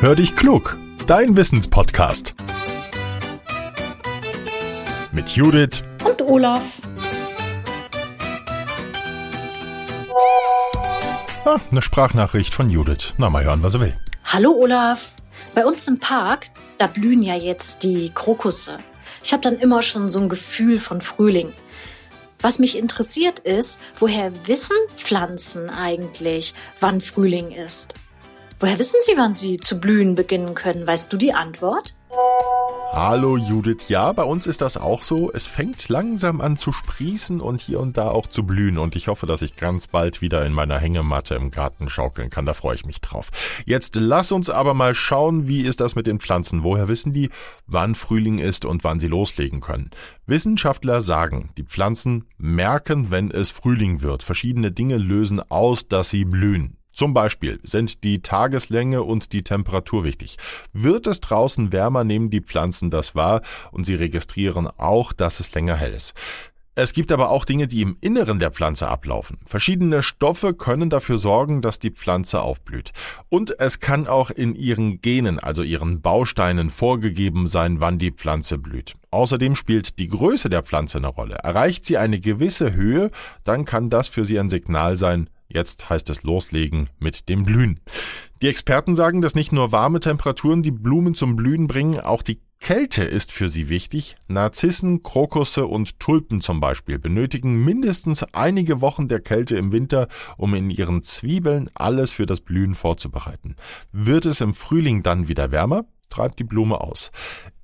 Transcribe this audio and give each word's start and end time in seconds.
Hör 0.00 0.14
dich 0.14 0.36
klug, 0.36 0.78
dein 1.08 1.36
Wissenspodcast. 1.36 2.36
Mit 5.10 5.30
Judith 5.30 5.82
und 6.04 6.22
Olaf. 6.22 6.76
Ah, 11.44 11.56
eine 11.72 11.82
Sprachnachricht 11.82 12.54
von 12.54 12.70
Judith. 12.70 13.14
Na, 13.16 13.28
mal 13.28 13.42
hören, 13.42 13.64
was 13.64 13.74
er 13.74 13.80
will. 13.80 13.96
Hallo 14.24 14.52
Olaf. 14.52 15.14
Bei 15.56 15.66
uns 15.66 15.88
im 15.88 15.98
Park, 15.98 16.46
da 16.78 16.86
blühen 16.86 17.24
ja 17.24 17.34
jetzt 17.34 17.82
die 17.82 18.12
Krokusse. 18.14 18.78
Ich 19.24 19.32
habe 19.32 19.42
dann 19.42 19.58
immer 19.58 19.82
schon 19.82 20.10
so 20.10 20.20
ein 20.20 20.28
Gefühl 20.28 20.78
von 20.78 21.00
Frühling. 21.00 21.52
Was 22.40 22.60
mich 22.60 22.78
interessiert 22.78 23.40
ist, 23.40 23.80
woher 23.98 24.46
wissen 24.46 24.76
Pflanzen 24.96 25.68
eigentlich, 25.68 26.54
wann 26.78 27.00
Frühling 27.00 27.50
ist? 27.50 27.94
Woher 28.60 28.78
wissen 28.80 28.98
Sie, 29.02 29.12
wann 29.16 29.36
sie 29.36 29.58
zu 29.58 29.78
blühen 29.78 30.16
beginnen 30.16 30.54
können? 30.54 30.84
Weißt 30.84 31.12
du 31.12 31.16
die 31.16 31.32
Antwort? 31.32 31.94
Hallo 32.92 33.36
Judith, 33.36 33.88
ja, 33.88 34.10
bei 34.12 34.24
uns 34.24 34.48
ist 34.48 34.60
das 34.60 34.76
auch 34.76 35.02
so. 35.02 35.30
Es 35.32 35.46
fängt 35.46 35.88
langsam 35.88 36.40
an 36.40 36.56
zu 36.56 36.72
sprießen 36.72 37.40
und 37.40 37.60
hier 37.60 37.78
und 37.78 37.96
da 37.96 38.08
auch 38.08 38.26
zu 38.26 38.44
blühen 38.44 38.78
und 38.78 38.96
ich 38.96 39.06
hoffe, 39.06 39.26
dass 39.26 39.42
ich 39.42 39.54
ganz 39.54 39.86
bald 39.86 40.20
wieder 40.22 40.44
in 40.44 40.52
meiner 40.52 40.80
Hängematte 40.80 41.36
im 41.36 41.52
Garten 41.52 41.88
schaukeln 41.88 42.30
kann. 42.30 42.46
Da 42.46 42.54
freue 42.54 42.74
ich 42.74 42.84
mich 42.84 43.00
drauf. 43.00 43.30
Jetzt 43.66 43.94
lass 43.94 44.32
uns 44.32 44.50
aber 44.50 44.74
mal 44.74 44.96
schauen, 44.96 45.46
wie 45.46 45.60
ist 45.60 45.80
das 45.80 45.94
mit 45.94 46.08
den 46.08 46.18
Pflanzen? 46.18 46.64
Woher 46.64 46.88
wissen 46.88 47.12
die, 47.12 47.30
wann 47.68 47.94
Frühling 47.94 48.38
ist 48.38 48.64
und 48.64 48.82
wann 48.82 48.98
sie 48.98 49.08
loslegen 49.08 49.60
können? 49.60 49.90
Wissenschaftler 50.26 51.00
sagen, 51.00 51.50
die 51.56 51.64
Pflanzen 51.64 52.24
merken, 52.38 53.12
wenn 53.12 53.30
es 53.30 53.52
Frühling 53.52 54.02
wird. 54.02 54.24
Verschiedene 54.24 54.72
Dinge 54.72 54.96
lösen 54.96 55.40
aus, 55.48 55.86
dass 55.86 56.10
sie 56.10 56.24
blühen. 56.24 56.77
Zum 56.98 57.14
Beispiel 57.14 57.60
sind 57.62 58.02
die 58.02 58.22
Tageslänge 58.22 59.04
und 59.04 59.32
die 59.32 59.44
Temperatur 59.44 60.02
wichtig. 60.02 60.36
Wird 60.72 61.06
es 61.06 61.20
draußen 61.20 61.72
wärmer, 61.72 62.02
nehmen 62.02 62.28
die 62.28 62.40
Pflanzen 62.40 62.90
das 62.90 63.14
wahr 63.14 63.42
und 63.70 63.84
sie 63.84 63.94
registrieren 63.94 64.66
auch, 64.66 65.12
dass 65.12 65.38
es 65.38 65.54
länger 65.54 65.76
hell 65.76 65.92
ist. 65.92 66.14
Es 66.74 66.92
gibt 66.92 67.12
aber 67.12 67.30
auch 67.30 67.44
Dinge, 67.44 67.68
die 67.68 67.82
im 67.82 67.96
Inneren 68.00 68.40
der 68.40 68.50
Pflanze 68.50 68.88
ablaufen. 68.88 69.38
Verschiedene 69.46 70.02
Stoffe 70.02 70.54
können 70.54 70.90
dafür 70.90 71.18
sorgen, 71.18 71.62
dass 71.62 71.78
die 71.78 71.92
Pflanze 71.92 72.40
aufblüht. 72.40 72.90
Und 73.28 73.60
es 73.60 73.78
kann 73.78 74.08
auch 74.08 74.30
in 74.30 74.56
ihren 74.56 75.00
Genen, 75.00 75.38
also 75.38 75.62
ihren 75.62 76.00
Bausteinen, 76.00 76.68
vorgegeben 76.68 77.46
sein, 77.46 77.80
wann 77.80 78.00
die 78.00 78.10
Pflanze 78.10 78.58
blüht. 78.58 78.96
Außerdem 79.12 79.54
spielt 79.54 80.00
die 80.00 80.08
Größe 80.08 80.50
der 80.50 80.64
Pflanze 80.64 80.98
eine 80.98 81.08
Rolle. 81.08 81.36
Erreicht 81.36 81.84
sie 81.84 81.96
eine 81.96 82.18
gewisse 82.18 82.74
Höhe, 82.74 83.12
dann 83.44 83.64
kann 83.64 83.88
das 83.88 84.08
für 84.08 84.24
sie 84.24 84.38
ein 84.40 84.48
Signal 84.48 84.96
sein, 84.96 85.30
Jetzt 85.48 85.88
heißt 85.88 86.10
es 86.10 86.22
loslegen 86.22 86.90
mit 86.98 87.28
dem 87.28 87.42
Blühen. 87.42 87.80
Die 88.42 88.48
Experten 88.48 88.94
sagen, 88.94 89.22
dass 89.22 89.34
nicht 89.34 89.50
nur 89.50 89.72
warme 89.72 90.00
Temperaturen 90.00 90.62
die 90.62 90.70
Blumen 90.70 91.14
zum 91.14 91.36
Blühen 91.36 91.66
bringen, 91.66 92.00
auch 92.00 92.22
die 92.22 92.40
Kälte 92.60 93.04
ist 93.04 93.32
für 93.32 93.48
sie 93.48 93.68
wichtig. 93.68 94.16
Narzissen, 94.26 95.02
Krokusse 95.02 95.66
und 95.66 96.00
Tulpen 96.00 96.40
zum 96.40 96.60
Beispiel 96.60 96.98
benötigen 96.98 97.64
mindestens 97.64 98.24
einige 98.34 98.80
Wochen 98.80 99.08
der 99.08 99.20
Kälte 99.20 99.56
im 99.56 99.72
Winter, 99.72 100.08
um 100.36 100.54
in 100.54 100.68
ihren 100.68 101.02
Zwiebeln 101.02 101.70
alles 101.74 102.12
für 102.12 102.26
das 102.26 102.40
Blühen 102.40 102.74
vorzubereiten. 102.74 103.56
Wird 103.92 104.26
es 104.26 104.40
im 104.40 104.54
Frühling 104.54 105.02
dann 105.02 105.28
wieder 105.28 105.50
wärmer, 105.50 105.84
treibt 106.10 106.40
die 106.40 106.44
Blume 106.44 106.80
aus. 106.80 107.10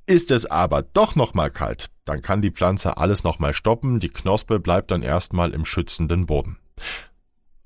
Ist 0.07 0.31
es 0.31 0.47
aber 0.47 0.83
doch 0.83 1.17
nochmal 1.17 1.51
kalt, 1.51 1.91
dann 2.05 2.23
kann 2.23 2.41
die 2.41 2.51
Pflanze 2.51 2.97
alles 2.97 3.25
nochmal 3.25 3.53
stoppen, 3.53 4.01
die 4.01 4.11
Knospe 4.11 4.61
bleibt 4.61 4.91
dann 4.91 5.03
erstmal 5.03 5.53
im 5.53 5.65
schützenden 5.65 6.27
Boden. 6.27 6.59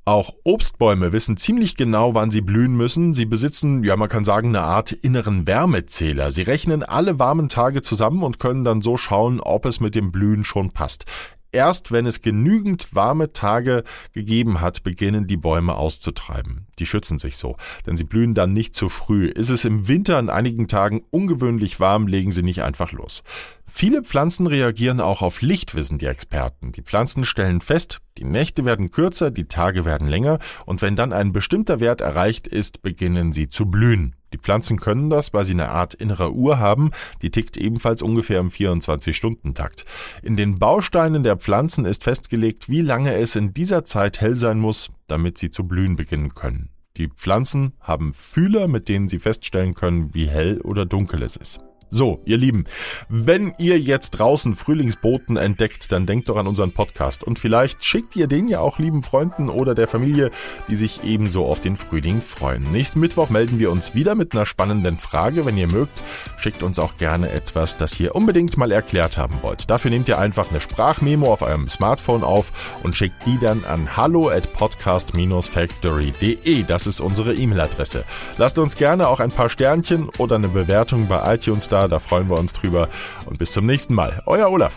Auch 0.08 0.32
Obstbäume 0.42 1.12
wissen 1.12 1.36
ziemlich 1.36 1.76
genau, 1.76 2.14
wann 2.14 2.30
sie 2.30 2.40
blühen 2.40 2.74
müssen. 2.74 3.12
Sie 3.12 3.26
besitzen, 3.26 3.84
ja 3.84 3.94
man 3.94 4.08
kann 4.08 4.24
sagen, 4.24 4.48
eine 4.48 4.62
Art 4.62 4.90
inneren 4.90 5.46
Wärmezähler. 5.46 6.30
Sie 6.30 6.40
rechnen 6.40 6.82
alle 6.82 7.18
warmen 7.18 7.50
Tage 7.50 7.82
zusammen 7.82 8.22
und 8.22 8.38
können 8.38 8.64
dann 8.64 8.80
so 8.80 8.96
schauen, 8.96 9.38
ob 9.38 9.66
es 9.66 9.80
mit 9.80 9.94
dem 9.94 10.10
Blühen 10.10 10.44
schon 10.44 10.70
passt. 10.70 11.04
Erst 11.50 11.92
wenn 11.92 12.04
es 12.04 12.20
genügend 12.20 12.94
warme 12.94 13.32
Tage 13.32 13.82
gegeben 14.12 14.60
hat, 14.60 14.82
beginnen 14.82 15.26
die 15.26 15.38
Bäume 15.38 15.74
auszutreiben. 15.74 16.66
Die 16.78 16.84
schützen 16.84 17.18
sich 17.18 17.36
so, 17.36 17.56
denn 17.86 17.96
sie 17.96 18.04
blühen 18.04 18.34
dann 18.34 18.52
nicht 18.52 18.74
zu 18.74 18.90
früh. 18.90 19.26
Ist 19.26 19.48
es 19.48 19.64
im 19.64 19.88
Winter 19.88 20.18
an 20.18 20.28
einigen 20.28 20.68
Tagen 20.68 21.02
ungewöhnlich 21.10 21.80
warm, 21.80 22.06
legen 22.06 22.32
sie 22.32 22.42
nicht 22.42 22.62
einfach 22.62 22.92
los. 22.92 23.22
Viele 23.64 24.02
Pflanzen 24.02 24.46
reagieren 24.46 25.00
auch 25.00 25.22
auf 25.22 25.40
Licht, 25.40 25.74
wissen 25.74 25.98
die 25.98 26.06
Experten. 26.06 26.72
Die 26.72 26.82
Pflanzen 26.82 27.24
stellen 27.24 27.62
fest, 27.62 28.00
die 28.18 28.24
Nächte 28.24 28.64
werden 28.64 28.90
kürzer, 28.90 29.30
die 29.30 29.46
Tage 29.46 29.84
werden 29.84 30.08
länger 30.08 30.38
und 30.66 30.82
wenn 30.82 30.96
dann 30.96 31.12
ein 31.12 31.32
bestimmter 31.32 31.80
Wert 31.80 32.02
erreicht 32.02 32.46
ist, 32.46 32.82
beginnen 32.82 33.32
sie 33.32 33.48
zu 33.48 33.66
blühen. 33.66 34.14
Die 34.32 34.38
Pflanzen 34.38 34.78
können 34.78 35.10
das, 35.10 35.32
weil 35.32 35.44
sie 35.44 35.52
eine 35.52 35.70
Art 35.70 35.94
innerer 35.94 36.32
Uhr 36.32 36.58
haben, 36.58 36.90
die 37.22 37.30
tickt 37.30 37.56
ebenfalls 37.56 38.02
ungefähr 38.02 38.40
im 38.40 38.48
24-Stunden-Takt. 38.48 39.84
In 40.22 40.36
den 40.36 40.58
Bausteinen 40.58 41.22
der 41.22 41.36
Pflanzen 41.36 41.84
ist 41.84 42.04
festgelegt, 42.04 42.68
wie 42.68 42.82
lange 42.82 43.14
es 43.14 43.36
in 43.36 43.54
dieser 43.54 43.84
Zeit 43.84 44.20
hell 44.20 44.34
sein 44.34 44.58
muss, 44.58 44.90
damit 45.06 45.38
sie 45.38 45.50
zu 45.50 45.64
blühen 45.64 45.96
beginnen 45.96 46.34
können. 46.34 46.70
Die 46.96 47.08
Pflanzen 47.08 47.74
haben 47.80 48.12
Fühler, 48.12 48.66
mit 48.66 48.88
denen 48.88 49.08
sie 49.08 49.20
feststellen 49.20 49.74
können, 49.74 50.14
wie 50.14 50.28
hell 50.28 50.60
oder 50.62 50.84
dunkel 50.84 51.22
es 51.22 51.36
ist. 51.36 51.60
So, 51.90 52.20
ihr 52.26 52.36
Lieben, 52.36 52.64
wenn 53.08 53.54
ihr 53.56 53.80
jetzt 53.80 54.10
draußen 54.10 54.54
Frühlingsboten 54.54 55.38
entdeckt, 55.38 55.90
dann 55.90 56.04
denkt 56.04 56.28
doch 56.28 56.36
an 56.36 56.46
unseren 56.46 56.72
Podcast 56.72 57.24
und 57.24 57.38
vielleicht 57.38 57.82
schickt 57.82 58.14
ihr 58.14 58.26
den 58.26 58.46
ja 58.46 58.60
auch 58.60 58.78
lieben 58.78 59.02
Freunden 59.02 59.48
oder 59.48 59.74
der 59.74 59.88
Familie, 59.88 60.30
die 60.68 60.76
sich 60.76 61.02
ebenso 61.02 61.46
auf 61.46 61.62
den 61.62 61.76
Frühling 61.76 62.20
freuen. 62.20 62.64
Nächsten 62.64 63.00
Mittwoch 63.00 63.30
melden 63.30 63.58
wir 63.58 63.70
uns 63.70 63.94
wieder 63.94 64.14
mit 64.14 64.34
einer 64.34 64.44
spannenden 64.44 64.98
Frage. 64.98 65.46
Wenn 65.46 65.56
ihr 65.56 65.66
mögt, 65.66 66.02
schickt 66.36 66.62
uns 66.62 66.78
auch 66.78 66.98
gerne 66.98 67.30
etwas, 67.30 67.78
das 67.78 67.98
ihr 67.98 68.14
unbedingt 68.14 68.58
mal 68.58 68.70
erklärt 68.70 69.16
haben 69.16 69.38
wollt. 69.40 69.70
Dafür 69.70 69.90
nehmt 69.90 70.08
ihr 70.08 70.18
einfach 70.18 70.50
eine 70.50 70.60
Sprachmemo 70.60 71.32
auf 71.32 71.40
eurem 71.40 71.68
Smartphone 71.68 72.22
auf 72.22 72.52
und 72.82 72.96
schickt 72.96 73.24
die 73.24 73.38
dann 73.38 73.64
an 73.64 73.96
hallo 73.96 74.28
at 74.28 74.52
podcast-factory.de. 74.52 76.64
Das 76.64 76.86
ist 76.86 77.00
unsere 77.00 77.32
E-Mail-Adresse. 77.32 78.04
Lasst 78.36 78.58
uns 78.58 78.76
gerne 78.76 79.08
auch 79.08 79.20
ein 79.20 79.30
paar 79.30 79.48
Sternchen 79.48 80.10
oder 80.18 80.36
eine 80.36 80.48
Bewertung 80.48 81.08
bei 81.08 81.34
iTunes 81.34 81.68
da 81.68 81.77
da, 81.78 81.88
da 81.88 81.98
freuen 81.98 82.28
wir 82.28 82.38
uns 82.38 82.52
drüber. 82.52 82.88
Und 83.26 83.38
bis 83.38 83.52
zum 83.52 83.66
nächsten 83.66 83.94
Mal. 83.94 84.22
Euer 84.26 84.50
Olaf. 84.50 84.74